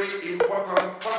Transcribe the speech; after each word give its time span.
very 0.00 0.32
important. 0.32 1.09